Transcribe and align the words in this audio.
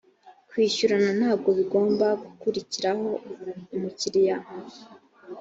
kwishyurana 0.49 1.11
ntabwo 1.19 1.49
bigomba 1.57 2.07
gukuriraho 2.23 3.09
umukiriya 3.75 4.37